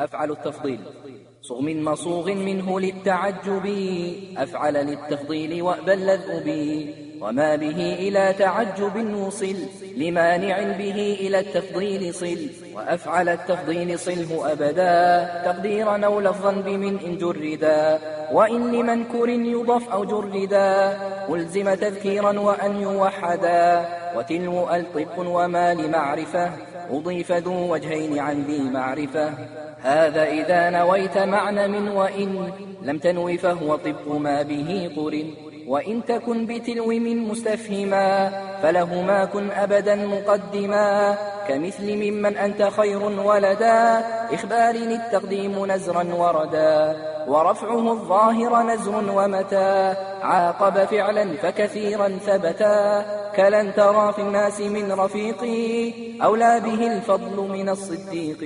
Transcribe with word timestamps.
أفعل 0.00 0.30
التفضيل. 0.30 0.80
صغ 1.42 1.60
من 1.60 1.84
مصوغ 1.84 2.32
منه 2.34 2.80
للتعجب 2.80 3.66
أفعل 4.36 4.74
للتفضيل 4.74 5.62
وأبى 5.62 5.92
اللذب. 5.92 6.48
وما 7.20 7.56
به 7.56 7.94
إلى 7.94 8.34
تعجب 8.38 9.14
وصل 9.14 9.56
لمانع 9.96 10.62
به 10.62 11.16
إلى 11.20 11.38
التفضيل 11.38 12.14
صل. 12.14 12.48
وأفعل 12.74 13.28
التفضيل 13.28 13.98
صله 13.98 14.52
أبدا 14.52 15.24
تقديرا 15.44 16.06
أو 16.06 16.20
لفظا 16.20 16.52
بمن 16.52 16.98
إن 16.98 17.18
جردا. 17.18 17.98
وإن 18.32 18.72
لمنكر 18.72 19.28
يضف 19.28 19.88
أو 19.88 20.04
جردا 20.04 20.98
ألزم 21.28 21.74
تذكيرا 21.74 22.40
وأن 22.40 22.80
يوحدا. 22.80 23.84
وتلو 24.16 24.74
ألطف 24.74 25.18
وما 25.18 25.74
لمعرفة 25.74 26.50
أضيف 26.90 27.32
ذو 27.32 27.72
وجهين 27.72 28.18
عن 28.18 28.42
ذي 28.42 28.60
معرفة. 28.60 29.30
هذا 29.82 30.24
إذا 30.24 30.70
نويت 30.70 31.18
معنى 31.18 31.68
من 31.68 31.88
وإن 31.88 32.52
لم 32.82 32.98
تنو 32.98 33.36
فهو 33.36 33.76
طب 33.76 34.20
ما 34.20 34.42
به 34.42 34.90
قرن 34.96 35.30
وإن 35.68 36.04
تكن 36.04 36.46
بتلو 36.46 36.86
من 36.86 37.16
مستفهما 37.28 38.30
فلهما 38.62 39.24
كن 39.24 39.50
أبدا 39.50 39.94
مقدما. 39.94 41.16
كمثل 41.48 41.96
ممن 41.96 42.36
أنت 42.36 42.62
خير 42.62 43.02
ولدا 43.02 44.04
إخبار 44.34 44.74
التقديم 44.74 45.66
نزرا 45.66 46.04
وردا. 46.14 46.96
ورفعه 47.28 47.92
الظاهر 47.92 48.62
نزر 48.62 49.10
ومتى. 49.16 49.94
عاقب 50.22 50.84
فعلا 50.84 51.36
فكثيرا 51.36 52.08
ثبتا 52.08 53.04
كلن 53.36 53.74
ترى 53.74 54.12
في 54.12 54.22
الناس 54.22 54.60
من 54.60 54.92
رفيقي. 54.92 55.92
أولى 56.22 56.60
به 56.60 56.86
الفضل 56.96 57.36
من 57.36 57.68
الصديق. 57.68 58.40